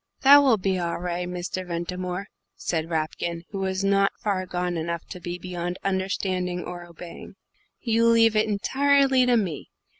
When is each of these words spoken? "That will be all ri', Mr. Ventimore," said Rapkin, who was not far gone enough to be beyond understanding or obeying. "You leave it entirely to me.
"That 0.21 0.37
will 0.41 0.57
be 0.57 0.79
all 0.79 0.97
ri', 0.97 1.25
Mr. 1.27 1.63
Ventimore," 1.63 2.25
said 2.55 2.89
Rapkin, 2.89 3.43
who 3.51 3.59
was 3.59 3.83
not 3.83 4.11
far 4.17 4.47
gone 4.47 4.75
enough 4.75 5.05
to 5.09 5.19
be 5.19 5.37
beyond 5.37 5.77
understanding 5.83 6.63
or 6.63 6.83
obeying. 6.85 7.35
"You 7.81 8.07
leave 8.07 8.35
it 8.35 8.47
entirely 8.49 9.27
to 9.27 9.37
me. 9.37 9.69